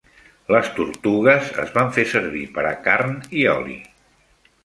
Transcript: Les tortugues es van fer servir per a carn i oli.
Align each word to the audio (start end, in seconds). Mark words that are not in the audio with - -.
Les 0.53 0.69
tortugues 0.77 1.51
es 1.65 1.75
van 1.75 1.91
fer 1.97 2.07
servir 2.13 2.41
per 2.57 2.65
a 2.69 2.73
carn 2.87 3.13
i 3.43 3.47
oli. 3.55 3.77